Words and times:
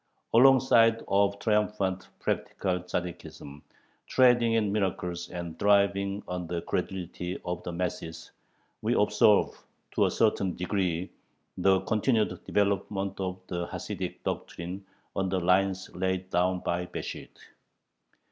Alongside 0.33 1.03
of 1.07 1.37
triumphant 1.37 2.09
practical 2.17 2.79
Tzaddikism, 2.79 3.61
trading 4.07 4.53
in 4.53 4.71
miracles 4.71 5.29
and 5.29 5.59
thriving 5.59 6.23
on 6.27 6.47
the 6.47 6.63
credulity 6.63 7.37
of 7.45 7.61
the 7.61 7.71
masses, 7.71 8.31
we 8.81 8.95
observe 8.95 9.49
to 9.91 10.07
a 10.07 10.09
certain 10.09 10.55
degree 10.55 11.11
the 11.55 11.81
continued 11.81 12.43
development 12.45 13.19
of 13.19 13.41
the 13.45 13.67
Hasidic 13.67 14.23
doctrine 14.23 14.83
on 15.15 15.29
the 15.29 15.39
lines 15.39 15.91
laid 15.93 16.31
down 16.31 16.61
by 16.61 16.87
Besht. 16.87 17.37